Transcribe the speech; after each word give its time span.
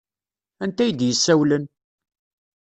Anta 0.63 0.81
ay 0.83 0.91
d-yessawlen? 0.97 1.65